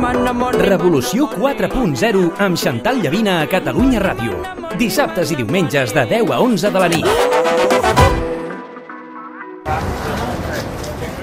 Revolució 0.00 1.26
4.0 1.28 2.20
amb 2.40 2.56
Xantal 2.56 3.02
Llavina 3.04 3.34
a 3.42 3.48
Catalunya 3.50 4.00
Ràdio. 4.00 4.38
Dissabtes 4.80 5.28
i 5.34 5.36
diumenges 5.36 5.92
de 5.92 6.06
10 6.08 6.32
a 6.32 6.38
11 6.40 6.70
de 6.72 6.80
la 6.80 6.88
nit. 6.88 7.04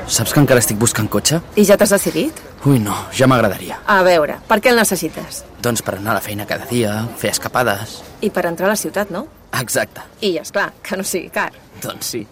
Saps 0.06 0.30
que 0.30 0.44
encara 0.44 0.62
estic 0.62 0.78
buscant 0.78 1.10
cotxe? 1.10 1.42
I 1.58 1.66
ja 1.66 1.74
t'has 1.74 1.96
decidit? 1.98 2.38
Ui, 2.70 2.78
no, 2.78 2.94
ja 3.18 3.26
m'agradaria. 3.26 3.82
A 3.90 4.04
veure, 4.06 4.38
per 4.46 4.62
què 4.62 4.70
el 4.70 4.78
necessites? 4.78 5.42
Doncs 5.58 5.82
per 5.82 5.98
anar 5.98 6.14
a 6.14 6.20
la 6.22 6.26
feina 6.30 6.46
cada 6.46 6.70
dia, 6.70 7.00
fer 7.18 7.34
escapades... 7.34 8.04
I 8.22 8.30
per 8.30 8.46
entrar 8.46 8.70
a 8.70 8.76
la 8.76 8.80
ciutat, 8.80 9.10
no? 9.10 9.26
Exacte. 9.58 10.06
I, 10.22 10.38
és 10.38 10.54
clar 10.54 10.70
que 10.86 11.02
no 11.02 11.06
sigui 11.08 11.34
car. 11.34 11.50
Doncs 11.82 12.14
sí. 12.14 12.28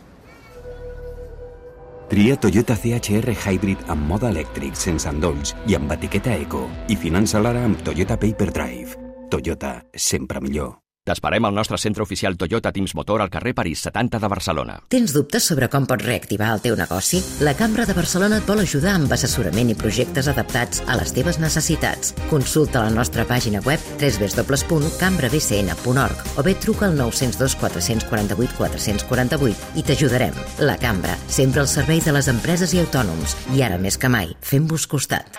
Tria 2.08 2.36
Toyota 2.38 2.76
CHR 2.78 3.34
Hybrid 3.34 3.90
amb 3.90 4.06
mode 4.06 4.30
elèctric, 4.30 4.78
sense 4.78 5.10
endolls 5.10 5.56
i 5.66 5.74
amb 5.80 5.90
etiqueta 5.98 6.38
Eco. 6.38 6.68
I 6.86 7.00
finança 7.02 7.42
l'ara 7.42 7.66
amb 7.66 7.82
Toyota 7.82 8.20
Paper 8.22 8.52
Drive. 8.54 9.04
Toyota, 9.34 9.80
sempre 9.98 10.42
millor. 10.42 10.85
T'esperem 11.06 11.46
al 11.46 11.54
nostre 11.54 11.78
centre 11.78 12.02
oficial 12.02 12.34
Toyota 12.34 12.74
Teams 12.74 12.98
Motor 12.98 13.22
al 13.22 13.30
carrer 13.30 13.54
París 13.54 13.78
70 13.86 14.18
de 14.18 14.26
Barcelona. 14.28 14.82
Tens 14.90 15.14
dubtes 15.14 15.46
sobre 15.46 15.70
com 15.70 15.86
pots 15.86 16.02
reactivar 16.02 16.50
el 16.56 16.64
teu 16.64 16.74
negoci? 16.80 17.20
La 17.46 17.54
Cambra 17.54 17.86
de 17.86 17.94
Barcelona 17.94 18.40
et 18.42 18.48
vol 18.50 18.58
ajudar 18.64 18.96
amb 18.98 19.14
assessorament 19.14 19.70
i 19.70 19.78
projectes 19.78 20.26
adaptats 20.32 20.82
a 20.90 20.98
les 20.98 21.14
teves 21.14 21.38
necessitats. 21.38 22.18
Consulta 22.32 22.82
la 22.88 22.90
nostra 22.90 23.22
pàgina 23.30 23.62
web 23.68 23.78
www.cambrabcn.org 24.02 26.18
o 26.42 26.44
bé 26.50 26.58
truca 26.58 26.90
al 26.90 26.98
902 26.98 27.54
448 27.62 28.58
448 28.58 29.78
i 29.78 29.86
t'ajudarem. 29.86 30.34
La 30.66 30.74
Cambra, 30.82 31.14
sempre 31.30 31.62
al 31.62 31.70
servei 31.70 32.02
de 32.02 32.10
les 32.18 32.26
empreses 32.34 32.74
i 32.74 32.82
autònoms. 32.82 33.38
I 33.54 33.62
ara 33.62 33.78
més 33.78 33.94
que 34.02 34.10
mai, 34.10 34.34
fem-vos 34.42 34.90
costat. 34.90 35.30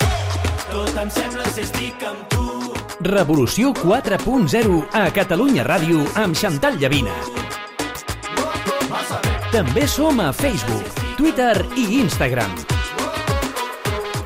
Tot 0.71 0.95
em 0.95 1.11
sembla 1.11 1.43
si 1.51 1.67
estic 1.67 1.99
amb 2.07 2.23
tu. 2.31 2.36
Revolució 3.07 3.71
4.0 3.71 4.79
a 4.91 5.05
Catalunya 5.15 5.63
Ràdio 5.63 6.01
amb 6.19 6.35
Xantal 6.35 6.75
Llavina. 6.81 7.13
També 9.53 9.85
som 9.87 10.19
a 10.19 10.33
Facebook, 10.35 10.99
Twitter 11.15 11.55
i 11.79 12.01
Instagram. 12.01 12.51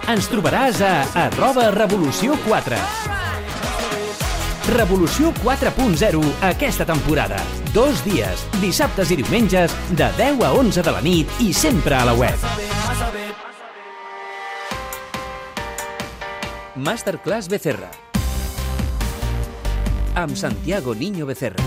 Ens 0.09 0.31
trobaràs 0.33 0.81
a 0.81 0.95
arroba 1.27 1.69
Revolució 1.77 2.39
4. 2.49 2.81
Revolució 4.73 5.35
4.0 5.45 6.25
aquesta 6.49 6.89
temporada. 6.89 7.45
Dos 7.77 8.01
dies, 8.07 8.47
dissabtes 8.65 9.13
i 9.13 9.21
diumenges, 9.21 9.77
de 9.93 10.09
10 10.17 10.45
a 10.47 10.55
11 10.57 10.87
de 10.89 10.95
la 10.97 11.05
nit 11.05 11.41
i 11.45 11.53
sempre 11.53 12.01
a 12.01 12.07
la 12.09 12.17
web. 12.17 12.49
Masterclass 16.81 17.51
Becerra 17.51 18.10
amb 20.15 20.37
Santiago 20.37 20.95
Niño 20.95 21.27
Becerra. 21.27 21.63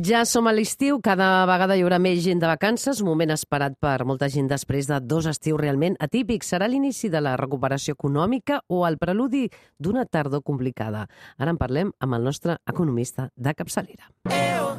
Ja 0.00 0.24
som 0.24 0.46
a 0.48 0.52
l'estiu, 0.56 0.96
cada 1.04 1.44
vegada 1.44 1.74
hi 1.76 1.82
haurà 1.84 1.98
més 2.00 2.22
gent 2.24 2.38
de 2.40 2.48
vacances, 2.48 3.02
moment 3.04 3.34
esperat 3.34 3.74
per 3.82 4.06
molta 4.08 4.30
gent 4.32 4.46
després 4.48 4.88
de 4.88 4.96
dos 5.04 5.26
estius 5.28 5.60
realment 5.60 5.98
atípics. 6.00 6.54
Serà 6.54 6.70
l'inici 6.70 7.10
de 7.12 7.20
la 7.20 7.34
recuperació 7.36 7.98
econòmica 7.98 8.62
o 8.68 8.86
el 8.88 8.96
preludi 8.96 9.50
d'una 9.76 10.06
tardor 10.06 10.40
complicada. 10.42 11.04
Ara 11.36 11.52
en 11.52 11.60
parlem 11.60 11.92
amb 12.00 12.16
el 12.16 12.24
nostre 12.24 12.56
economista 12.64 13.28
de 13.36 13.52
capçalera. 13.52 14.08
Ew, 14.30 14.72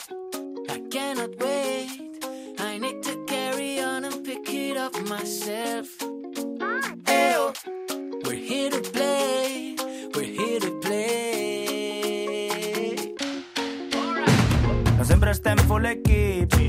I 0.73 0.81
cannot 0.89 1.37
wait. 1.37 2.25
I 2.57 2.79
need 2.79 3.03
to 3.03 3.13
carry 3.27 3.77
on 3.83 4.05
and 4.05 4.25
pick 4.25 4.49
it 4.49 4.77
up 4.77 4.97
myself. 5.07 6.00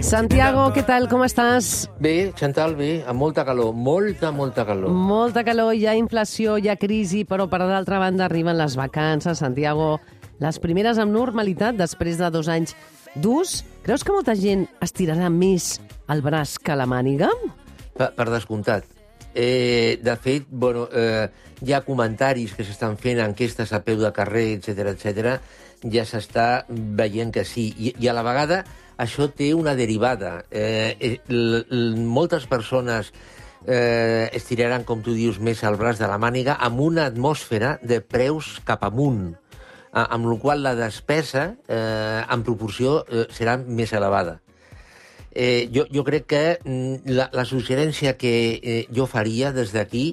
Santiago, 0.03 0.67
què 0.73 0.83
tal? 0.85 1.07
Com 1.09 1.23
estàs? 1.25 1.87
Bé, 2.01 2.33
Chantal, 2.37 2.75
bé, 2.77 3.03
amb 3.09 3.21
molta 3.21 3.45
calor, 3.45 3.71
molta, 3.73 4.31
molta 4.33 4.65
calor. 4.69 4.93
Molta 4.93 5.45
calor, 5.45 5.75
hi 5.77 5.87
ha 5.89 5.95
inflació, 5.97 6.57
hi 6.57 6.71
ha 6.73 6.77
crisi, 6.81 7.23
però 7.29 7.47
per 7.49 7.61
d'altra 7.63 8.01
banda 8.01 8.27
arriben 8.27 8.57
les 8.57 8.77
vacances, 8.77 9.41
Santiago. 9.41 9.95
Les 10.41 10.59
primeres 10.61 11.01
amb 11.01 11.13
normalitat 11.13 11.77
després 11.77 12.21
de 12.21 12.33
dos 12.33 12.49
anys 12.53 12.75
durs. 13.15 13.63
Creus 13.87 14.05
que 14.05 14.13
molta 14.17 14.35
gent 14.37 14.67
estirarà 14.85 15.29
més 15.33 15.75
el 16.13 16.25
braç 16.25 16.59
que 16.61 16.77
la 16.77 16.89
màniga? 16.89 17.29
Per, 17.97 18.11
per 18.17 18.29
descomptat. 18.33 18.89
Eh, 19.33 19.99
de 20.03 20.17
fet, 20.21 20.45
bueno, 20.51 20.89
eh, 20.93 21.29
hi 21.65 21.73
ha 21.73 21.85
comentaris 21.87 22.53
que 22.57 22.65
s'estan 22.69 22.99
fent, 23.01 23.21
enquestes 23.25 23.73
a 23.73 23.81
peu 23.85 24.01
de 24.01 24.13
carrer, 24.13 24.51
etc 24.59 24.93
etc. 24.93 25.37
ja 25.91 26.05
s'està 26.07 26.65
veient 26.69 27.33
que 27.35 27.45
sí. 27.49 27.73
I, 27.77 27.95
I 27.99 28.11
a 28.11 28.17
la 28.17 28.25
vegada 28.27 28.63
això 29.03 29.29
té 29.31 29.53
una 29.55 29.75
derivada. 29.79 30.43
Eh, 30.51 30.97
eh, 30.99 31.15
l, 31.29 31.63
l, 31.69 31.85
moltes 32.07 32.47
persones 32.47 33.13
eh, 33.67 34.29
estiraran, 34.33 34.85
com 34.85 35.03
tu 35.03 35.15
dius, 35.17 35.41
més 35.41 35.63
el 35.67 35.79
braç 35.81 36.01
de 36.03 36.11
la 36.11 36.21
màniga 36.23 36.59
amb 36.61 36.81
una 36.81 37.07
atmosfera 37.11 37.79
de 37.83 38.01
preus 38.03 38.59
cap 38.67 38.85
amunt, 38.87 39.33
amb 39.93 40.27
la 40.31 40.39
qual 40.41 40.63
la 40.65 40.75
despesa, 40.79 41.53
eh, 41.69 42.23
en 42.23 42.43
proporció, 42.47 43.03
eh, 43.09 43.27
serà 43.31 43.59
més 43.59 43.93
elevada. 43.93 44.41
Eh, 45.33 45.71
jo, 45.73 45.87
jo 45.89 46.05
crec 46.05 46.27
que 46.29 46.43
mm, 46.61 47.09
la, 47.17 47.31
la 47.33 47.47
suggerència 47.49 48.19
que 48.21 48.61
eh, 48.61 48.83
jo 48.93 49.07
faria 49.09 49.53
des 49.53 49.73
d'aquí 49.73 50.13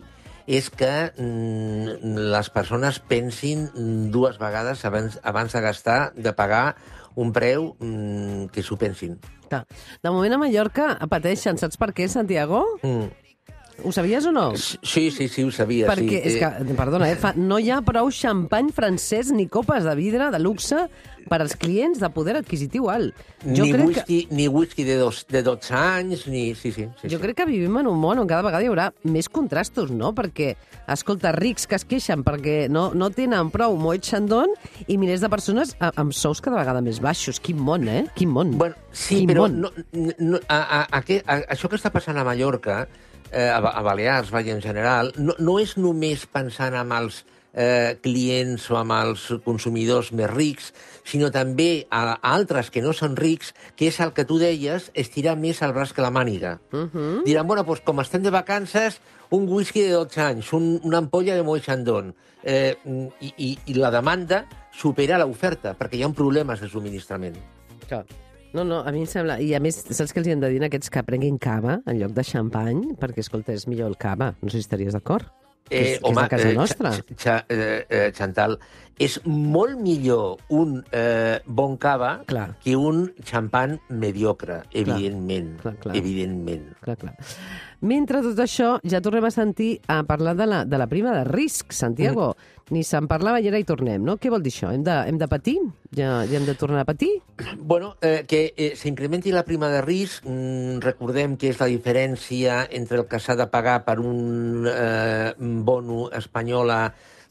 que 0.74 0.92
mm, 1.14 2.16
les 2.34 2.50
persones 2.50 2.98
pensin 3.06 3.68
dues 4.10 4.40
vegades 4.42 4.82
abans, 4.90 5.20
abans 5.22 5.54
de 5.54 5.62
gastar, 5.62 6.00
de 6.18 6.34
pagar 6.34 6.76
un 7.14 7.34
preu 7.36 7.76
mm, 7.78 8.50
que 8.54 8.66
s'ho 8.66 8.80
pensin. 8.82 9.20
De 9.50 10.10
moment 10.10 10.34
a 10.34 10.42
Mallorca 10.42 10.96
pateixen, 11.10 11.58
saps 11.62 11.78
per 11.78 11.92
què, 11.94 12.10
Santiago? 12.10 12.64
Mm. 12.82 13.29
Ho 13.84 13.92
sabies 13.96 14.26
o 14.26 14.32
no? 14.32 14.52
Sí, 14.56 15.10
sí, 15.12 15.28
sí, 15.28 15.44
ho 15.44 15.52
sabia. 15.52 15.88
Perquè, 15.90 16.22
sí. 16.24 16.34
és 16.34 16.40
que, 16.42 16.76
perdona, 16.78 17.10
eh, 17.12 17.18
fa, 17.20 17.34
no 17.38 17.60
hi 17.60 17.72
ha 17.72 17.80
prou 17.86 18.12
xampany 18.14 18.74
francès 18.76 19.32
ni 19.36 19.48
copes 19.52 19.88
de 19.88 19.96
vidre 20.00 20.32
de 20.34 20.42
luxe 20.42 20.88
per 21.30 21.42
als 21.44 21.56
clients 21.60 22.00
de 22.02 22.10
poder 22.14 22.36
adquisitiu 22.40 22.90
alt. 22.90 23.18
Jo 23.44 23.66
ni, 23.66 23.74
crec 23.74 23.86
whisky, 23.88 24.20
ni 24.34 24.48
whisky 24.52 24.84
de, 24.88 24.98
dos, 25.00 25.22
de 25.30 25.44
12 25.46 25.76
anys, 25.76 26.26
ni... 26.28 26.50
Sí, 26.56 26.72
sí, 26.72 26.88
sí, 26.98 27.08
Jo 27.08 27.18
sí. 27.18 27.22
crec 27.22 27.38
que 27.38 27.46
vivim 27.48 27.78
en 27.80 27.88
un 27.92 28.00
món 28.02 28.20
on 28.20 28.28
cada 28.28 28.44
vegada 28.46 28.66
hi 28.66 28.72
haurà 28.72 28.90
més 29.08 29.30
contrastos, 29.32 29.94
no? 29.96 30.12
Perquè, 30.18 30.56
escolta, 30.90 31.32
rics 31.36 31.68
que 31.70 31.78
es 31.78 31.86
queixen 31.88 32.26
perquè 32.26 32.58
no, 32.72 32.90
no 32.98 33.12
tenen 33.14 33.52
prou 33.54 33.78
Moet 33.80 34.08
Chandon 34.10 34.56
i 34.88 34.98
milers 34.98 35.24
de 35.24 35.30
persones 35.32 35.76
amb 35.92 36.16
sous 36.16 36.42
cada 36.42 36.60
vegada 36.60 36.82
més 36.86 37.02
baixos. 37.04 37.40
Quin 37.44 37.62
món, 37.62 37.88
eh? 37.88 38.04
Quin 38.18 38.34
món. 38.34 38.56
Bueno, 38.60 38.80
sí, 38.92 39.22
Quin 39.22 39.30
però 39.32 39.46
món. 39.46 39.62
no, 39.68 39.72
no, 40.18 40.42
a, 40.48 40.60
a, 40.60 40.82
a, 40.90 41.04
a, 41.04 41.40
això 41.54 41.70
que 41.70 41.80
està 41.80 41.94
passant 41.94 42.18
a 42.18 42.26
Mallorca, 42.28 42.84
eh, 43.32 43.50
a, 43.50 43.60
Ba- 43.62 43.76
a 43.78 43.82
Balears, 43.82 44.32
vaja, 44.32 44.52
en 44.52 44.62
general, 44.62 45.14
no, 45.18 45.36
no 45.40 45.60
és 45.60 45.78
només 45.78 46.26
pensant 46.26 46.76
en 46.76 46.92
els 46.96 47.24
eh, 47.54 47.98
clients 48.04 48.70
o 48.72 48.78
amb 48.80 48.94
els 48.94 49.26
consumidors 49.46 50.12
més 50.16 50.30
rics, 50.32 50.72
sinó 51.04 51.32
també 51.34 51.88
a, 51.90 52.04
a 52.14 52.34
altres 52.34 52.70
que 52.70 52.84
no 52.86 52.94
són 52.94 53.18
rics, 53.18 53.54
que 53.76 53.90
és 53.90 54.00
el 54.00 54.14
que 54.14 54.26
tu 54.30 54.38
deies, 54.42 54.92
estirar 54.94 55.36
més 55.40 55.62
el 55.66 55.74
braç 55.74 55.94
que 55.94 56.06
la 56.06 56.14
màniga. 56.14 56.60
Uh 56.72 56.88
-huh. 56.88 57.24
Diran, 57.26 57.48
bueno, 57.48 57.64
doncs 57.64 57.82
com 57.82 58.00
estem 58.00 58.24
de 58.24 58.30
vacances, 58.30 59.02
un 59.30 59.48
whisky 59.48 59.82
de 59.82 59.94
12 59.94 60.22
anys, 60.22 60.54
un, 60.54 60.80
una 60.84 60.98
ampolla 60.98 61.36
de 61.36 61.44
Moet 61.44 61.64
Chandon, 61.64 62.16
eh, 62.44 62.76
i, 63.20 63.34
i, 63.38 63.58
i 63.66 63.74
la 63.74 63.92
demanda 63.92 64.48
supera 64.72 65.18
l'oferta, 65.18 65.76
perquè 65.78 65.96
hi 65.98 66.04
ha 66.04 66.10
problemes 66.10 66.62
de 66.62 66.70
subministrament. 66.70 67.36
Clar. 67.88 68.06
No, 68.54 68.64
no, 68.64 68.80
a 68.82 68.92
mi 68.92 69.04
em 69.04 69.10
sembla... 69.10 69.38
I 69.42 69.54
a 69.54 69.60
més, 69.62 69.78
saps 69.94 70.14
què 70.14 70.24
els 70.24 70.30
hi 70.30 70.34
hem 70.34 70.42
de 70.42 70.50
dir 70.50 70.62
a 70.64 70.70
aquests 70.70 70.90
que 70.94 71.04
prenguin 71.06 71.38
cava 71.42 71.80
en 71.86 72.00
lloc 72.00 72.16
de 72.18 72.26
xampany? 72.26 72.82
Perquè, 73.00 73.22
escolta, 73.22 73.54
és 73.54 73.68
millor 73.70 73.92
el 73.92 74.00
cava. 74.02 74.34
No 74.42 74.50
sé 74.50 74.58
si 74.58 74.66
estaries 74.66 74.98
d'acord. 74.98 75.30
que 75.70 75.78
és, 75.78 76.00
que 76.02 76.10
és 76.10 76.30
casa 76.32 76.50
eh, 76.50 76.56
nostra. 76.58 76.92
Xa, 76.92 77.16
xa, 77.16 77.36
eh, 77.54 77.86
eh, 77.90 78.12
Chantal, 78.18 78.58
és 79.00 79.20
molt 79.26 79.80
millor 79.80 80.42
un 80.50 80.80
eh, 80.92 81.40
bon 81.46 81.78
cava 81.78 82.24
Clar. 82.28 82.58
que 82.64 82.76
un 82.76 83.06
xampan 83.24 83.78
mediocre, 83.90 84.64
evidentment. 84.74 85.60
clar, 85.62 85.76
clar. 85.80 85.96
Evidentment. 85.96 86.66
Clar, 86.84 86.98
clar. 87.00 87.14
Mentre 87.80 88.24
tot 88.26 88.42
això, 88.44 88.74
ja 88.84 89.00
tornem 89.00 89.30
a 89.30 89.32
sentir 89.32 89.78
a 89.88 90.02
parlar 90.04 90.36
de 90.36 90.50
la, 90.50 90.66
de 90.66 90.82
la 90.82 90.90
prima 90.92 91.14
de 91.16 91.24
risc, 91.30 91.72
Santiago. 91.72 92.34
Mm. 92.34 92.59
Ni 92.70 92.84
se'n 92.86 93.08
parlava 93.10 93.40
i 93.42 93.48
ara 93.50 93.58
hi 93.58 93.66
tornem, 93.66 94.04
no? 94.06 94.18
Què 94.22 94.30
vol 94.30 94.44
dir 94.46 94.52
això? 94.54 94.70
Hem 94.74 94.84
de, 94.86 94.94
hem 95.10 95.18
de 95.18 95.28
patir? 95.30 95.56
Ja, 95.98 96.20
ja 96.30 96.38
hem 96.38 96.46
de 96.46 96.54
tornar 96.54 96.84
a 96.84 96.86
patir? 96.86 97.10
Bueno, 97.58 97.96
eh, 98.06 98.26
que 98.30 98.54
eh, 98.54 98.76
s'incrementi 98.78 99.34
la 99.34 99.44
prima 99.48 99.72
de 99.74 99.82
risc, 99.82 100.28
mm, 100.30 100.78
recordem 100.86 101.34
que 101.42 101.50
és 101.50 101.58
la 101.62 101.70
diferència 101.72 102.62
entre 102.70 103.02
el 103.02 103.08
que 103.10 103.18
s'ha 103.20 103.36
de 103.40 103.50
pagar 103.50 103.80
per 103.88 103.98
un 104.04 104.70
eh, 104.70 105.34
bono 105.40 106.12
espanyol 106.14 106.76
a 106.76 106.80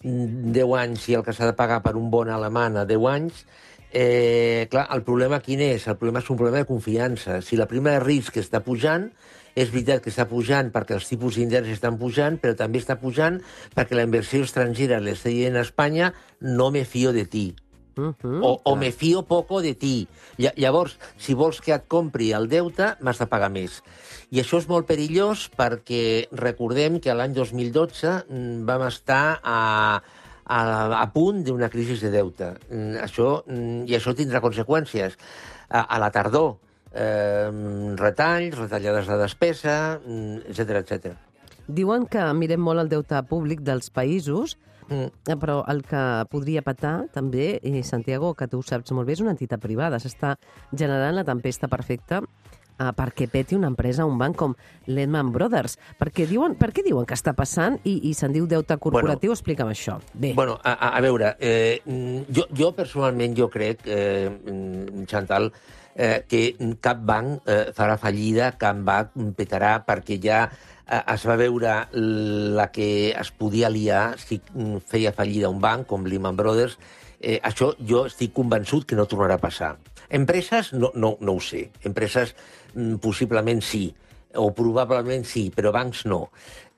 mm, 0.02 0.50
10 0.58 0.76
anys 0.82 1.08
i 1.12 1.19
el 1.20 1.23
que 1.26 1.37
s'ha 1.37 1.52
de 1.52 1.56
pagar 1.58 1.85
per 1.87 1.94
un 2.00 2.11
bon 2.11 2.35
alemany 2.35 2.82
a 2.82 2.87
10 2.88 3.08
anys, 3.14 3.46
eh, 3.93 4.67
clar, 4.73 4.88
el 4.90 5.06
problema 5.06 5.38
quin 5.44 5.62
és? 5.62 5.87
El 5.87 6.00
problema 6.02 6.19
és 6.19 6.31
un 6.35 6.37
problema 6.40 6.64
de 6.64 6.69
confiança. 6.69 7.38
Si 7.43 7.56
la 7.56 7.70
prima 7.70 7.94
de 7.94 8.02
risc 8.02 8.43
està 8.43 8.58
pujant, 8.67 9.12
és 9.58 9.70
veritat 9.75 10.02
que 10.05 10.10
està 10.12 10.28
pujant 10.31 10.70
perquè 10.75 10.94
els 10.99 11.08
tipus 11.10 11.34
d'interès 11.38 11.75
estan 11.75 11.99
pujant, 11.99 12.38
però 12.38 12.55
també 12.56 12.78
està 12.78 12.94
pujant 13.00 13.40
perquè 13.75 13.96
la 13.99 14.05
inversió 14.06 14.44
estrangera 14.46 15.00
l'està 15.02 15.32
dient 15.34 15.56
a 15.58 15.64
Espanya 15.66 16.12
no 16.40 16.70
me 16.70 16.84
fio 16.87 17.12
de 17.12 17.25
ti. 17.26 17.49
Uh 17.99 18.12
-huh. 18.22 18.40
O, 18.46 18.60
o 18.62 18.76
me 18.76 18.93
fio 18.93 19.25
poco 19.26 19.60
de 19.60 19.75
ti. 19.75 20.06
Lla- 20.38 20.55
Llavors, 20.56 20.99
si 21.16 21.34
vols 21.34 21.60
que 21.60 21.72
et 21.75 21.88
compri 21.88 22.31
el 22.32 22.46
deute, 22.49 22.94
m'has 23.00 23.19
de 23.19 23.26
pagar 23.26 23.50
més. 23.50 23.82
I 24.31 24.38
això 24.40 24.58
és 24.58 24.69
molt 24.69 24.87
perillós 24.87 25.50
perquè 25.50 26.28
recordem 26.31 27.00
que 27.00 27.12
l'any 27.14 27.32
2012 27.34 28.25
mm, 28.31 28.64
vam 28.66 28.82
estar 28.87 29.40
a, 29.43 30.00
a, 30.44 31.02
a 31.02 31.12
punt 31.12 31.43
d'una 31.43 31.69
crisi 31.69 31.99
de 31.99 32.11
deute. 32.11 32.54
Mm, 32.70 32.96
Això, 33.02 33.43
mm, 33.46 33.84
I 33.88 33.96
això 33.96 34.14
tindrà 34.14 34.40
conseqüències. 34.40 35.16
A, 35.69 35.81
a 35.81 35.99
la 35.99 36.11
tardor, 36.11 36.56
eh, 36.93 37.50
retalls, 37.96 38.56
retallades 38.58 39.06
de 39.06 39.19
despesa, 39.20 39.76
etc 40.49 40.82
etc. 40.82 41.12
Diuen 41.69 42.06
que 42.08 42.23
mirem 42.35 42.62
molt 42.64 42.81
el 42.81 42.88
deute 42.88 43.20
públic 43.29 43.61
dels 43.61 43.93
països, 43.93 44.56
Mm. 44.88 45.11
eh, 45.29 45.37
però 45.37 45.64
el 45.69 45.82
que 45.85 46.25
podria 46.31 46.62
patar 46.62 47.08
també, 47.12 47.61
i 47.62 47.82
Santiago, 47.82 48.35
que 48.35 48.49
tu 48.49 48.58
ho 48.58 48.62
saps 48.62 48.93
molt 48.96 49.06
bé, 49.06 49.12
és 49.12 49.20
una 49.20 49.35
entitat 49.35 49.61
privada. 49.61 49.99
S'està 50.00 50.38
generant 50.73 51.14
la 51.14 51.25
tempesta 51.25 51.69
perfecta 51.69 52.23
eh, 52.79 52.93
perquè 52.96 53.29
peti 53.29 53.55
una 53.55 53.69
empresa, 53.69 54.06
un 54.06 54.17
banc 54.19 54.37
com 54.37 54.55
Lehman 54.87 55.32
Brothers. 55.32 55.76
Perquè 56.00 56.26
diuen, 56.26 56.55
per 56.56 56.70
què 56.73 56.85
diuen 56.87 57.05
que 57.05 57.17
està 57.19 57.35
passant 57.37 57.79
i, 57.85 57.99
i 58.08 58.14
se'n 58.14 58.32
diu 58.32 58.46
deute 58.46 58.79
corporatiu? 58.79 59.29
Bueno, 59.29 59.38
Explica'm 59.38 59.69
això. 59.75 59.99
Bé, 60.14 60.32
Bueno, 60.35 60.58
a, 60.62 60.73
a, 60.88 61.00
veure, 61.05 61.35
eh, 61.38 61.82
mm, 61.85 62.32
jo, 62.35 62.46
jo 62.56 62.73
personalment 62.73 63.37
jo 63.37 63.50
crec, 63.52 63.85
eh, 63.85 64.31
mm, 64.31 65.05
Chantal, 65.05 65.52
eh, 65.99 66.23
que 66.31 66.43
cap 66.81 67.03
banc 67.05 67.43
eh, 67.50 67.75
farà 67.77 67.99
fallida, 67.99 68.53
cap 68.56 68.79
banc 68.87 69.19
petarà, 69.37 69.75
perquè 69.85 70.17
ja 70.23 70.45
eh, 70.47 71.03
es 71.03 71.27
va 71.27 71.37
veure 71.41 71.75
la 71.93 72.69
que 72.73 72.89
es 73.11 73.33
podia 73.35 73.69
liar 73.69 74.15
si 74.23 74.39
mm, 74.39 74.87
feia 74.87 75.12
fallida 75.12 75.50
un 75.50 75.61
banc 75.61 75.89
com 75.91 76.06
Lehman 76.06 76.39
Brothers. 76.39 76.79
Eh, 77.19 77.41
això 77.43 77.73
jo 77.83 78.05
estic 78.06 78.33
convençut 78.33 78.87
que 78.87 78.97
no 78.97 79.09
tornarà 79.11 79.37
a 79.37 79.43
passar. 79.43 79.75
Empreses, 80.09 80.73
no, 80.73 80.93
no, 80.95 81.17
no 81.21 81.35
ho 81.37 81.43
sé. 81.43 81.67
Empreses, 81.85 82.37
mm, 82.75 83.03
possiblement 83.03 83.61
sí, 83.61 83.89
o 84.36 84.50
probablement 84.54 85.25
sí, 85.25 85.48
però 85.54 85.72
bancs 85.72 86.04
no. 86.06 86.26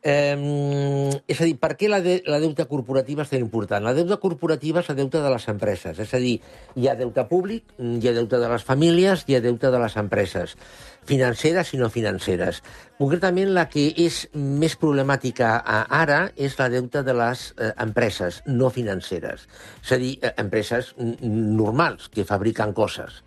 Eh, 0.03 1.13
és 1.29 1.41
a 1.43 1.45
dir, 1.45 1.59
per 1.61 1.75
què 1.77 1.89
la, 1.91 1.99
de, 2.01 2.23
la 2.25 2.39
deuta 2.41 2.65
corporativa 2.65 3.21
és 3.27 3.33
tan 3.33 3.43
important? 3.45 3.85
La 3.85 3.93
deuta 3.93 4.17
corporativa 4.23 4.81
és 4.81 4.89
la 4.89 4.97
deuta 4.97 5.21
de 5.21 5.33
les 5.33 5.47
empreses. 5.53 5.99
És 6.01 6.15
a 6.17 6.21
dir, 6.23 6.39
hi 6.77 6.89
ha 6.89 6.97
deute 6.97 7.27
públic, 7.29 7.75
hi 7.77 8.09
ha 8.09 8.15
deute 8.17 8.41
de 8.41 8.49
les 8.49 8.65
famílies, 8.65 9.27
hi 9.29 9.37
ha 9.37 9.43
deute 9.45 9.69
de 9.69 9.83
les 9.83 9.97
empreses, 10.01 10.57
financeres 11.05 11.75
i 11.75 11.81
no 11.81 11.91
financeres. 11.93 12.63
Concretament, 12.97 13.53
la 13.53 13.67
que 13.69 13.91
és 14.01 14.23
més 14.33 14.77
problemàtica 14.81 15.59
ara 15.67 16.23
és 16.37 16.57
la 16.57 16.71
deuta 16.73 17.05
de 17.05 17.17
les 17.17 17.51
eh, 17.59 17.73
empreses 17.85 18.41
no 18.49 18.73
financeres. 18.73 19.49
És 19.85 19.93
a 19.93 20.01
dir, 20.01 20.15
eh, 20.23 20.33
empreses 20.41 20.95
normals 20.97 22.09
que 22.09 22.25
fabriquen 22.25 22.73
coses. 22.73 23.21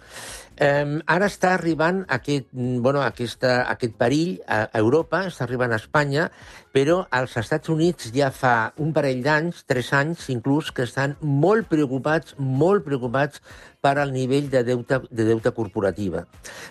Eh, 0.56 1.00
ara 1.10 1.26
està 1.26 1.56
arribant 1.56 2.04
aquest, 2.08 2.46
mm, 2.52 2.82
bueno, 2.82 3.02
aquesta, 3.02 3.64
aquest 3.72 3.96
perill 3.98 4.40
a 4.48 4.70
Europa, 4.78 5.26
està 5.26 5.48
arribant 5.48 5.72
a 5.72 5.80
Espanya, 5.82 6.30
però 6.72 7.08
als 7.10 7.36
Estats 7.38 7.70
Units 7.70 8.12
ja 8.14 8.30
fa 8.32 8.74
un 8.78 8.94
parell 8.94 9.24
d'anys, 9.24 9.64
tres 9.66 9.92
anys 9.94 10.30
inclús, 10.30 10.72
que 10.72 10.84
estan 10.84 11.18
molt 11.22 11.68
preocupats, 11.70 12.36
molt 12.38 12.86
preocupats 12.86 13.42
per 13.82 13.98
al 13.98 14.14
nivell 14.14 14.50
de 14.50 14.64
deute, 14.64 15.02
de 15.10 15.26
deute 15.26 15.52
corporativa. 15.52 16.28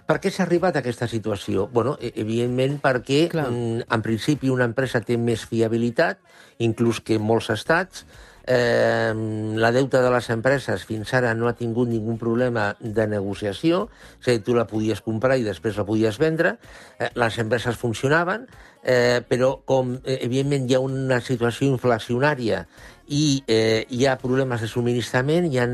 Per 0.07 0.19
què 0.19 0.31
s'ha 0.31 0.45
arribat 0.45 0.77
a 0.77 0.79
aquesta 0.81 1.09
situació? 1.09 1.69
Bueno, 1.73 1.97
e- 2.01 2.13
evidentment 2.17 2.81
perquè, 2.81 3.29
Clar. 3.29 3.51
mm, 3.51 3.89
en 3.91 4.03
principi, 4.03 4.49
una 4.49 4.65
empresa 4.65 5.01
té 5.01 5.17
més 5.17 5.45
fiabilitat, 5.45 6.19
inclús 6.59 7.01
que 7.01 7.19
molts 7.19 7.51
estats, 7.51 8.07
Eh, 8.47 9.13
la 9.57 9.71
deuta 9.71 10.03
de 10.03 10.11
les 10.11 10.29
empreses 10.35 10.85
fins 10.89 11.13
ara 11.15 11.35
no 11.39 11.49
ha 11.49 11.55
tingut 11.59 11.89
ningú 11.89 12.17
problema 12.19 12.73
de 12.81 13.07
negociació, 13.07 13.87
és 14.21 14.29
a 14.29 14.35
dir, 14.35 14.43
tu 14.43 14.57
la 14.59 14.67
podies 14.71 15.03
comprar 15.05 15.39
i 15.39 15.47
després 15.47 15.79
la 15.79 15.87
podies 15.87 16.19
vendre, 16.19 16.57
eh, 16.99 17.11
les 17.15 17.39
empreses 17.39 17.79
funcionaven, 17.79 18.49
eh, 18.83 19.23
però 19.29 19.55
com 19.65 19.95
eh, 20.03 20.19
evidentment 20.27 20.67
hi 20.69 20.75
ha 20.75 20.83
una 20.83 21.21
situació 21.23 21.71
inflacionària 21.71 22.67
i 23.07 23.43
eh, 23.47 23.87
hi 23.91 24.07
ha 24.07 24.17
problemes 24.19 24.63
de 24.63 24.69
subministrament, 24.71 25.47
hi 25.53 25.61
ha 25.61 25.67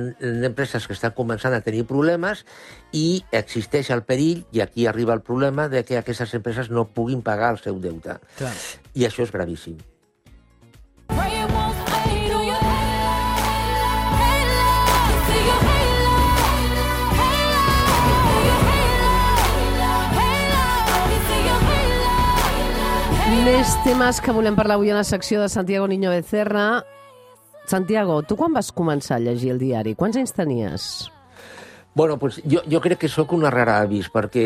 empreses 0.49 0.87
que 0.89 0.97
estan 0.97 1.15
començant 1.17 1.55
a 1.55 1.63
tenir 1.65 1.85
problemes 1.89 2.45
i 2.93 3.23
existeix 3.33 3.93
el 3.95 4.05
perill, 4.09 4.45
i 4.53 4.65
aquí 4.65 4.87
arriba 4.87 5.15
el 5.17 5.23
problema, 5.23 5.69
de 5.69 5.85
que 5.85 6.01
aquestes 6.01 6.35
empreses 6.35 6.71
no 6.71 6.89
puguin 6.89 7.23
pagar 7.23 7.55
el 7.55 7.63
seu 7.63 7.79
deute. 7.81 8.19
clar. 8.37 8.57
I 8.95 9.07
això 9.09 9.25
és 9.25 9.33
gravíssim. 9.33 9.79
Més 23.49 23.71
temes 23.81 24.19
que 24.21 24.33
volem 24.37 24.53
parlar 24.59 24.77
avui 24.77 24.91
a 24.93 24.97
la 24.99 25.07
secció 25.09 25.39
de 25.41 25.47
Santiago 25.49 25.87
Niño 25.89 26.11
Becerra. 26.13 26.83
Santiago, 27.65 28.19
tu 28.21 28.37
quan 28.37 28.53
vas 28.53 28.69
començar 28.69 29.17
a 29.17 29.25
llegir 29.25 29.55
el 29.55 29.63
diari? 29.63 29.95
Quants 29.97 30.19
anys 30.21 30.37
tenies? 30.37 30.89
Bueno, 31.99 32.17
pues 32.17 32.37
jo, 32.47 32.61
jo 32.71 32.79
crec 32.81 33.01
que 33.03 33.09
sóc 33.11 33.33
una 33.35 33.51
rara 33.51 33.81
avis, 33.83 34.07
perquè 34.15 34.45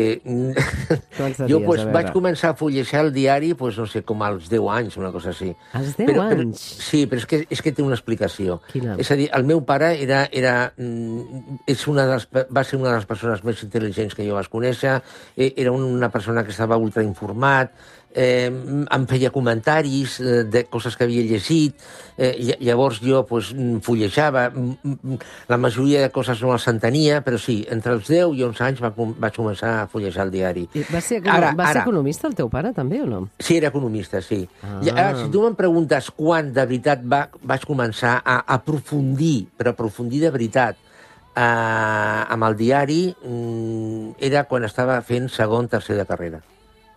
jo 1.51 1.59
pues, 1.61 1.83
vaig 1.93 2.09
començar 2.15 2.53
a 2.53 2.57
fullejar 2.57 3.03
el 3.05 3.11
diari, 3.13 3.51
pues, 3.53 3.77
no 3.77 3.85
sé, 3.85 4.01
com 4.01 4.23
als 4.25 4.49
10 4.49 4.65
anys, 4.73 4.97
una 4.97 5.11
cosa 5.13 5.29
així. 5.35 5.51
Als 5.77 5.93
10 5.99 6.07
però, 6.09 6.25
però, 6.31 6.41
anys? 6.47 6.63
sí, 6.81 7.03
però 7.05 7.21
és 7.21 7.29
que, 7.29 7.43
és 7.53 7.61
que 7.61 7.75
té 7.77 7.85
una 7.85 7.93
explicació. 7.93 8.57
Quina? 8.71 8.97
És 8.97 9.13
a 9.13 9.19
dir, 9.19 9.29
el 9.37 9.45
meu 9.45 9.61
pare 9.69 9.93
era, 10.01 10.25
era, 10.33 10.55
mm, 10.73 11.59
és 11.69 11.85
una 11.93 12.07
de 12.09 12.17
les, 12.17 12.27
va 12.49 12.65
ser 12.65 12.81
una 12.81 12.89
de 12.89 12.97
les 13.03 13.09
persones 13.13 13.45
més 13.45 13.61
intel·ligents 13.69 14.17
que 14.17 14.25
jo 14.25 14.33
vaig 14.39 14.49
conèixer, 14.49 14.97
eh, 15.37 15.53
era 15.53 15.71
una 15.77 16.09
persona 16.09 16.41
que 16.43 16.49
estava 16.57 16.81
ultrainformat, 16.81 17.77
eh, 18.13 18.45
em 18.93 19.05
feia 19.09 19.31
comentaris 19.33 20.19
eh, 20.21 20.43
de 20.45 20.65
coses 20.69 20.93
que 20.93 21.07
havia 21.07 21.23
llegit, 21.25 21.73
eh, 22.15 22.35
lla- 22.37 22.59
llavors 22.61 22.99
jo 23.01 23.23
pues, 23.25 23.47
mm, 23.57 23.79
fullejava, 23.81 24.51
mm, 24.53 25.15
la 25.49 25.57
majoria 25.57 26.03
de 26.03 26.11
coses 26.13 26.41
no 26.45 26.51
les 26.53 26.67
entenia, 26.69 27.23
però 27.25 27.39
sí, 27.43 27.57
entre 27.71 27.93
els 27.97 28.07
10 28.07 28.37
i 28.39 28.43
11 28.47 28.63
anys 28.67 28.81
va, 28.83 28.91
vaig 28.95 29.35
començar 29.35 29.73
a 29.81 29.87
fullejar 29.91 30.25
el 30.27 30.31
diari. 30.33 30.63
I 30.73 30.85
Va 30.87 31.01
ser, 31.03 31.19
econo... 31.21 31.35
Ara, 31.35 31.51
va 31.57 31.67
ser 31.67 31.77
ara. 31.77 31.83
economista 31.87 32.29
el 32.31 32.37
teu 32.39 32.49
pare, 32.53 32.71
també, 32.77 33.01
o 33.03 33.09
no? 33.09 33.21
Sí, 33.39 33.57
era 33.59 33.69
economista, 33.73 34.21
sí. 34.23 34.41
Ah. 34.63 34.79
I 34.83 34.93
ara, 34.93 35.11
si 35.19 35.27
tu 35.33 35.43
me'n 35.43 35.59
preguntes 35.59 36.09
quan 36.15 36.53
de 36.55 36.65
veritat 36.69 37.03
va, 37.03 37.25
vaig 37.43 37.67
començar 37.69 38.15
a 38.23 38.39
aprofundir, 38.57 39.49
però 39.59 39.75
aprofundir 39.75 40.23
de 40.23 40.31
veritat, 40.33 40.79
eh, 41.35 41.43
amb 41.43 42.49
el 42.49 42.57
diari, 42.59 43.03
mm, 43.11 44.17
era 44.31 44.45
quan 44.49 44.63
estava 44.67 44.99
fent 45.01 45.29
segon, 45.29 45.67
tercer 45.67 45.97
de 45.99 46.05
carrera. 46.09 46.41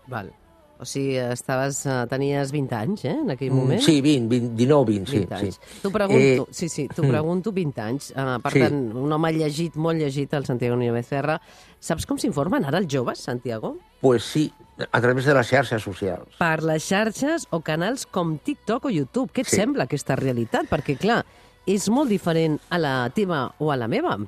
Val. 0.06 0.30
O 0.78 0.84
sigui, 0.84 1.16
estaves, 1.16 1.86
eh, 1.86 2.06
tenies 2.10 2.50
20 2.52 2.74
anys, 2.74 3.04
eh, 3.06 3.10
en 3.22 3.30
aquell 3.30 3.50
Mm, 3.50 3.56
moment? 3.56 3.80
Sí, 3.82 4.00
20, 4.00 4.28
20, 4.28 4.54
19, 4.56 4.84
20, 4.86 5.10
sí. 5.10 5.18
20 5.18 5.34
anys. 5.34 5.54
sí. 5.54 5.78
T'ho 5.82 5.90
pregunto, 5.90 6.20
Eh, 6.20 6.42
sí, 6.50 6.68
sí, 6.68 6.88
t'ho 6.88 7.02
mm. 7.04 7.08
pregunto 7.10 7.52
20 7.52 7.80
anys. 7.80 8.10
Uh, 8.10 8.40
per 8.42 8.52
Sí. 8.52 8.60
tant, 8.60 8.94
un 8.94 9.12
home 9.12 9.32
llegit, 9.32 9.74
molt 9.76 9.98
llegit, 9.98 10.32
el 10.34 10.44
Santiago 10.44 10.76
Niño 10.76 10.92
Becerra. 10.92 11.40
Saps 11.80 12.04
com 12.06 12.18
s'informen 12.18 12.64
ara 12.64 12.78
els 12.78 12.86
joves, 12.92 13.18
Santiago? 13.18 13.76
Pues 14.00 14.22
sí, 14.22 14.52
a 14.92 15.00
través 15.00 15.24
de 15.24 15.32
les 15.34 15.46
xarxes 15.46 15.82
socials. 15.82 16.28
Per 16.38 16.62
les 16.62 16.82
xarxes 16.82 17.46
o 17.50 17.60
canals 17.60 18.04
com 18.06 18.36
TikTok 18.38 18.84
o 18.86 18.90
YouTube. 18.90 19.30
Què 19.32 19.40
et 19.40 19.46
Sí. 19.46 19.56
sembla 19.56 19.84
aquesta 19.84 20.14
realitat? 20.16 20.66
Perquè, 20.68 20.98
clar, 20.98 21.24
és 21.66 21.88
molt 21.88 22.08
diferent 22.10 22.60
a 22.70 22.78
la 22.78 23.10
teva 23.14 23.54
o 23.58 23.72
a 23.72 23.76
la 23.76 23.88
meva. 23.88 24.18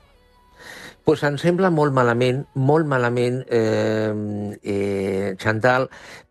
Pues 1.09 1.23
em 1.25 1.39
sembla 1.41 1.71
molt 1.73 1.95
malament, 1.97 2.43
molt 2.69 2.85
malament, 2.85 3.39
eh, 3.49 4.13
eh, 4.61 5.31
Chantal, 5.41 5.87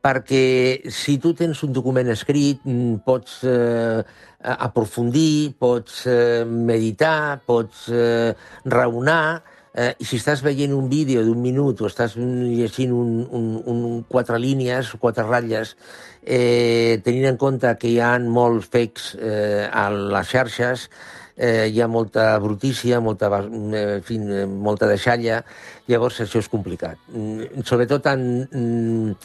perquè 0.05 0.91
si 0.93 1.15
tu 1.17 1.31
tens 1.33 1.63
un 1.65 1.73
document 1.73 2.11
escrit, 2.13 2.61
mm, 2.61 2.99
pots 3.01 3.39
eh, 3.49 4.03
aprofundir, 4.37 5.55
pots 5.57 6.05
eh, 6.05 6.45
meditar, 6.45 7.41
pots 7.47 7.87
eh, 7.89 8.35
raonar, 8.65 9.41
eh, 9.73 9.95
i 9.97 10.05
si 10.05 10.21
estàs 10.21 10.45
veient 10.45 10.77
un 10.77 10.93
vídeo 10.93 11.25
d'un 11.25 11.41
minut 11.41 11.81
o 11.81 11.89
estàs 11.89 12.13
llegint 12.13 12.93
un, 12.93 13.25
un, 13.33 13.51
un, 13.65 13.83
quatre 14.05 14.37
línies, 14.37 14.93
quatre 15.01 15.25
ratlles, 15.25 15.73
eh, 16.21 17.01
tenint 17.01 17.31
en 17.33 17.41
compte 17.41 17.73
que 17.81 17.95
hi 17.95 17.97
ha 17.97 18.19
molts 18.21 18.69
fakes 18.69 19.15
eh, 19.17 19.65
a 19.73 19.89
les 19.89 20.35
xarxes, 20.35 20.91
eh, 21.37 21.69
hi 21.69 21.81
ha 21.81 21.87
molta 21.87 22.37
brutícia, 22.39 22.99
molta, 22.99 23.29
eh, 23.39 23.95
en 23.97 24.03
fi, 24.03 24.17
eh, 24.17 24.45
molta 24.45 24.87
deixalla, 24.89 25.43
llavors 25.87 26.19
això 26.21 26.39
és 26.39 26.49
complicat. 26.49 26.97
Mm, 27.13 27.61
Sobretot 27.63 28.05
en, 28.07 28.47
mm, 28.51 29.15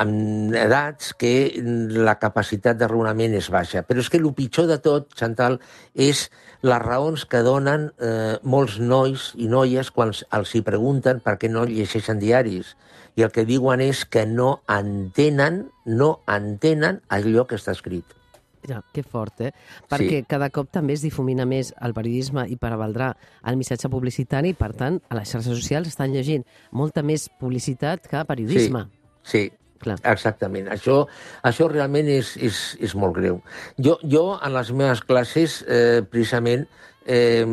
en 0.00 0.54
edats 0.54 1.12
que 1.14 1.52
la 1.90 2.18
capacitat 2.18 2.78
de 2.78 2.86
raonament 2.86 3.34
és 3.34 3.50
baixa. 3.50 3.82
Però 3.82 3.98
és 3.98 4.08
que 4.08 4.18
el 4.18 4.32
pitjor 4.32 4.68
de 4.68 4.78
tot, 4.78 5.12
Chantal, 5.14 5.60
és 5.94 6.30
les 6.62 6.82
raons 6.82 7.24
que 7.24 7.42
donen 7.42 7.92
eh, 7.98 8.38
molts 8.42 8.78
nois 8.78 9.32
i 9.36 9.48
noies 9.48 9.90
quan 9.90 10.12
els 10.12 10.54
hi 10.54 10.62
pregunten 10.62 11.20
per 11.20 11.38
què 11.38 11.50
no 11.50 11.64
llegeixen 11.64 12.18
diaris. 12.18 12.76
I 13.16 13.22
el 13.22 13.32
que 13.32 13.44
diuen 13.44 13.80
és 13.80 14.04
que 14.04 14.26
no 14.26 14.60
entenen, 14.68 15.70
no 15.84 16.20
entenen 16.26 17.02
allò 17.08 17.46
que 17.46 17.56
està 17.56 17.72
escrit. 17.72 18.17
Ja, 18.66 18.82
que 18.92 19.02
fort, 19.02 19.40
eh? 19.40 19.52
Perquè 19.88 20.22
Sí. 20.22 20.24
cada 20.28 20.50
cop 20.50 20.70
també 20.70 20.94
es 20.94 21.02
difumina 21.02 21.44
més 21.46 21.74
el 21.80 21.94
periodisme 21.94 22.46
i 22.48 22.56
prevaldrà 22.56 23.14
el 23.44 23.56
missatge 23.56 23.88
publicitari 23.88 24.54
per 24.54 24.72
tant, 24.74 25.00
a 25.08 25.14
les 25.14 25.30
xarxes 25.30 25.54
socials 25.56 25.88
estan 25.88 26.12
llegint 26.12 26.44
molta 26.72 27.02
més 27.02 27.28
publicitat 27.38 28.08
que 28.08 28.24
periodisme. 28.24 28.88
Sí, 29.22 29.50
Clar. 29.78 29.98
exactament. 30.02 30.68
Això, 30.68 31.06
això 31.42 31.68
realment 31.70 32.08
és, 32.08 32.36
és, 32.36 32.76
és 32.80 32.94
molt 32.94 33.14
greu. 33.14 33.42
Jo, 33.78 33.98
jo, 34.02 34.38
en 34.42 34.52
les 34.52 34.72
meves 34.72 35.00
classes, 35.02 35.64
eh, 35.68 36.02
precisament, 36.10 36.66
eh, 37.08 37.46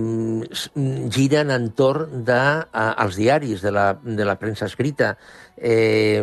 giren 1.15 1.51
entorn 1.55 2.24
dels 2.27 2.27
de, 2.27 2.67
eh, 2.75 2.93
els 3.05 3.15
diaris, 3.15 3.63
de 3.63 3.71
la, 3.71 3.88
de 4.03 4.27
la 4.27 4.35
premsa 4.39 4.67
escrita. 4.67 5.15
Eh, 5.55 6.19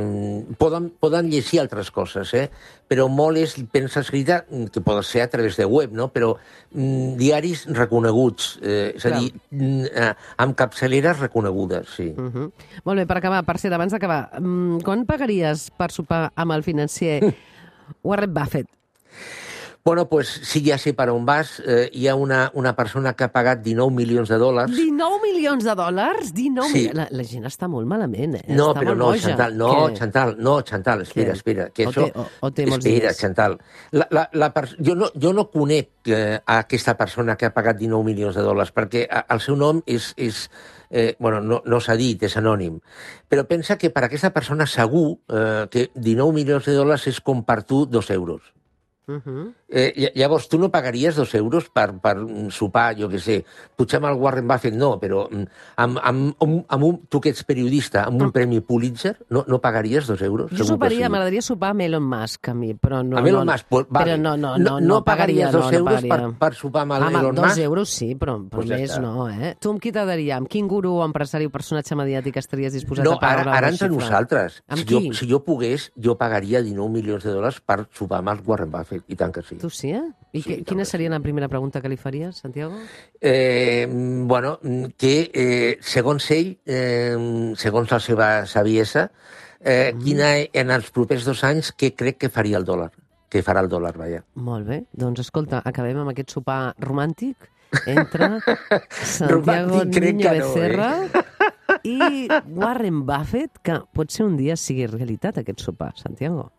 poden, 0.61 0.91
poden 1.01 1.31
llegir 1.33 1.63
altres 1.63 1.89
coses, 1.91 2.35
eh? 2.37 2.51
però 2.93 3.07
molt 3.09 3.41
és 3.41 3.55
premsa 3.73 4.03
escrita, 4.05 4.43
mm, 4.45 4.69
que 4.75 4.83
pot 4.85 5.01
ser 5.09 5.23
a 5.25 5.31
través 5.33 5.57
de 5.57 5.65
web, 5.65 5.95
no? 5.97 6.11
però 6.13 6.35
mm, 6.37 7.15
diaris 7.17 7.65
reconeguts, 7.73 8.59
eh, 8.61 8.93
és 8.99 9.07
a 9.07 9.15
Clar. 9.15 9.23
dir, 9.23 9.33
mm, 9.57 9.89
eh, 9.89 10.13
amb 10.45 10.59
capçaleres 10.59 11.25
reconegudes, 11.25 11.89
sí. 11.97 12.13
Uh 12.13 12.29
-huh. 12.29 12.51
Molt 12.85 12.99
bé, 12.99 13.07
per 13.07 13.17
acabar, 13.17 13.45
per 13.45 13.59
ser 13.59 13.73
abans 13.73 13.93
d'acabar, 13.93 14.39
mm, 14.39 14.83
quan 14.85 15.07
pagaries 15.07 15.71
per 15.71 15.91
sopar 15.91 16.33
amb 16.35 16.53
el 16.53 16.63
financer 16.63 17.21
Warren 18.03 18.35
Buffett? 18.35 18.69
Bueno, 19.85 20.09
pues 20.09 20.29
sí, 20.45 20.63
ja 20.65 20.79
sé 20.79 20.93
per 20.95 21.09
on 21.11 21.25
vas. 21.27 21.61
Eh, 21.67 21.89
hi 21.93 22.07
ha 22.07 22.15
una, 22.15 22.53
una 22.55 22.77
persona 22.77 23.15
que 23.19 23.25
ha 23.25 23.33
pagat 23.33 23.65
19 23.65 23.91
milions 23.93 24.29
de 24.31 24.37
dòlars. 24.39 24.71
19 24.71 25.17
milions 25.25 25.65
de 25.65 25.75
dòlars? 25.75 26.31
19 26.33 26.69
Sí. 26.71 26.83
mil... 26.87 26.93
la, 27.01 27.09
la 27.11 27.25
gent 27.27 27.49
està 27.51 27.67
molt 27.67 27.89
malament, 27.91 28.37
eh? 28.39 28.45
No, 28.55 28.69
està 28.71 28.79
però 28.85 28.95
no, 28.95 29.09
boja. 29.11 29.33
Chantal, 29.33 29.57
no, 29.59 29.71
Què? 29.89 29.97
Chantal, 29.99 30.37
no, 30.39 30.55
Chantal, 30.63 31.03
espera, 31.03 31.33
Què? 31.33 31.37
espera. 31.37 31.67
Que 31.75 31.87
O 31.89 31.91
això... 31.91 32.05
té- 32.07 32.13
o- 32.23 32.29
o 32.47 32.53
té 32.53 32.67
molts 32.71 32.87
espera, 32.87 33.01
diners. 33.11 33.19
Chantal. 33.25 33.59
La, 33.91 34.07
la, 34.15 34.29
la 34.39 34.53
pers... 34.55 34.77
jo, 34.79 34.95
no, 34.95 35.11
jo 35.19 35.33
no 35.35 35.49
conec 35.51 35.91
eh, 36.07 36.39
a 36.47 36.61
aquesta 36.63 36.95
persona 36.97 37.35
que 37.37 37.47
ha 37.51 37.53
pagat 37.53 37.77
19 37.83 38.05
milions 38.07 38.39
de 38.39 38.47
dòlars, 38.47 38.71
perquè 38.73 39.09
el 39.29 39.41
seu 39.43 39.57
nom 39.59 39.83
és... 39.87 40.13
és 40.17 40.45
eh, 40.95 41.17
bueno, 41.19 41.41
no, 41.41 41.63
no 41.67 41.81
s'ha 41.81 41.97
dit, 41.99 42.23
és 42.23 42.37
anònim. 42.39 42.79
Però 43.27 43.47
pensa 43.51 43.79
que 43.81 43.91
per 43.91 44.05
aquesta 44.07 44.31
persona 44.31 44.67
segur 44.71 45.17
eh, 45.27 45.67
que 45.73 45.89
19 45.97 46.35
milions 46.39 46.67
de 46.71 46.75
dòlars 46.79 47.09
és 47.11 47.19
com 47.25 47.43
per 47.43 47.65
tu 47.65 47.87
dos 47.87 48.11
euros. 48.15 48.53
Uh 49.13 49.23
-huh. 49.25 49.53
Eh, 49.69 49.93
lla- 49.97 50.13
llavors, 50.15 50.49
tu 50.49 50.59
no 50.59 50.71
pagaries 50.71 51.17
dos 51.17 51.35
euros 51.35 51.69
per, 51.71 51.93
per 52.01 52.17
mm, 52.19 52.51
sopar, 52.51 52.95
jo 52.97 53.09
què 53.09 53.19
sé, 53.19 53.45
potser 53.77 53.97
amb 53.99 54.07
el 54.07 54.15
Warren 54.21 54.47
Buffett 54.49 54.75
no, 54.75 54.99
però 55.01 55.29
mm, 55.31 55.45
amb, 55.77 55.99
amb, 56.03 56.35
amb, 56.41 56.65
amb 56.69 56.85
un, 56.85 57.01
tu 57.09 57.21
que 57.21 57.31
ets 57.31 57.43
periodista, 57.45 58.05
amb 58.05 58.21
un 58.23 58.33
premi 58.33 58.61
Pulitzer, 58.61 59.17
no, 59.31 59.45
no 59.47 59.61
pagaries 59.61 60.07
dos 60.07 60.21
euros? 60.23 60.51
Jo 60.53 60.65
soparia, 60.65 61.07
sí. 61.07 61.11
m'agradaria 61.11 61.43
sopar 61.43 61.71
amb 61.71 61.81
Elon 61.81 62.03
Musk, 62.03 62.49
a 62.49 62.55
mi, 62.55 62.75
però 62.75 63.03
no... 63.03 63.17
Amb 63.19 63.27
Elon 63.27 63.47
no, 63.47 63.53
Musk, 63.53 63.67
pues, 63.69 63.87
vale. 63.89 64.13
Però 64.13 64.17
no, 64.21 64.37
no, 64.37 64.59
No- 64.59 64.59
no, 64.59 64.81
no 64.81 64.87
no 64.87 65.05
pagaries 65.05 65.51
dos 65.53 65.65
no, 65.65 65.71
no 65.71 65.77
euros 65.79 65.95
pagaria. 66.03 66.29
per- 66.29 66.39
per 66.39 66.55
sopar 66.55 66.83
amb 66.83 66.93
Home, 66.93 67.19
Elon 67.19 67.35
dos 67.35 67.45
Musk? 67.47 67.59
euros 67.59 67.89
sí, 67.89 68.15
però, 68.15 68.37
però 68.49 68.51
Pues 68.51 68.69
ja 68.69 68.77
més 68.77 68.91
està. 68.97 69.01
no, 69.01 69.29
eh? 69.29 69.57
Tu 69.59 69.71
amb 69.71 69.81
qui 69.81 69.91
t'agradaria? 69.93 70.37
Amb 70.37 70.49
quin 70.49 70.69
gurú, 70.69 71.03
empresari 71.03 71.47
o 71.47 71.51
personatge 71.51 71.95
mediàtic 71.95 72.37
estaries 72.37 72.73
disposat 72.73 73.05
No, 73.05 73.13
a 73.13 73.19
pagar 73.21 73.39
ara, 73.41 73.43
una 73.51 73.59
ara 73.59 73.69
entre 73.69 73.89
xifra? 73.89 74.05
nosaltres. 74.05 74.63
Amb 74.69 74.79
Si 74.79 74.85
jo, 74.87 74.99
qui? 75.01 75.15
si 75.15 75.27
jo 75.29 75.45
pogués, 75.45 75.93
jo 75.97 76.17
pagaria 76.17 76.61
19 76.63 76.89
milions 76.91 77.23
de 77.25 77.31
dòlars 77.33 77.61
per 77.61 77.87
sopar 77.93 78.19
amb 78.19 78.29
el 78.29 78.39
Warren 78.47 78.71
Buffett, 78.71 79.02
i 79.09 79.17
tant 79.19 79.33
que 79.35 79.43
sí. 79.43 79.57
Tu 79.61 79.71
sí, 79.71 79.93
eh? 79.97 80.05
I 80.33 80.43
Sí, 80.43 80.49
que, 80.49 80.57
quina 80.65 80.85
seria 80.85 81.11
la 81.11 81.21
primera 81.21 81.49
pregunta 81.49 81.81
que 81.81 81.91
li 81.91 81.97
faries, 81.97 82.37
Santiago? 82.43 82.79
Eh, 83.21 83.87
bueno, 83.91 84.59
que 84.97 85.31
eh, 85.33 85.79
segons 85.81 86.31
ell, 86.31 86.57
eh, 86.67 87.55
segons 87.57 87.91
la 87.91 88.01
seva 88.01 88.29
saviesa, 88.47 89.11
eh, 89.61 89.95
quina 90.03 90.35
en 90.53 90.71
els 90.71 90.91
propers 90.91 91.25
dos 91.29 91.45
anys 91.45 91.73
què 91.77 91.93
crec 91.95 92.19
que 92.25 92.33
faria 92.33 92.59
el 92.59 92.67
dòlar, 92.69 92.91
que 93.29 93.43
farà 93.45 93.63
el 93.65 93.71
dòlar, 93.73 93.95
vaja. 93.99 94.23
Molt 94.35 94.69
bé. 94.69 94.83
Doncs 94.93 95.25
escolta, 95.27 95.63
acabem 95.65 96.01
amb 96.03 96.13
aquest 96.13 96.35
sopar 96.35 96.75
romàntic 96.81 97.49
entre 97.87 98.41
Santiago 98.91 99.81
Romàntic 99.81 100.03
Niño 100.03 100.29
que 100.29 100.39
no, 100.39 100.45
eh? 100.45 100.49
Becerra 100.49 100.91
i 101.85 102.29
Warren 102.53 103.05
Buffett, 103.07 103.63
que 103.63 103.81
potser 103.95 104.27
un 104.27 104.37
dia 104.37 104.57
sigui 104.57 104.87
realitat 104.91 105.41
aquest 105.41 105.65
sopar, 105.65 105.95
Santiago. 105.97 106.51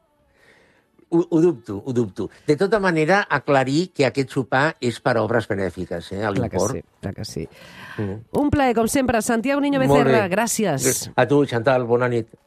Ho, 1.14 1.20
ho 1.30 1.40
dubto, 1.42 1.76
ho 1.86 1.94
dubto. 1.94 2.30
De 2.48 2.56
tota 2.58 2.80
manera, 2.82 3.20
aclarir 3.30 3.92
que 3.94 4.08
aquest 4.08 4.32
sopar 4.34 4.64
és 4.82 4.98
per 5.00 5.14
obres 5.22 5.46
benèfiques, 5.48 6.08
eh, 6.12 6.24
a 6.26 6.32
Clar 6.32 6.50
que 6.50 6.58
l'import. 6.58 6.80
sí, 6.80 6.82
clar 7.04 7.14
que 7.14 7.26
sí. 7.30 7.44
Mm. 8.00 8.16
Un 8.42 8.50
plaer, 8.50 8.74
com 8.74 8.88
sempre. 8.90 9.22
Santiago 9.22 9.62
Niño 9.62 9.78
Becerra, 9.84 10.26
gràcies. 10.28 11.12
A 11.16 11.28
tu, 11.30 11.44
Chantal, 11.46 11.86
bona 11.86 12.10
nit. 12.10 12.34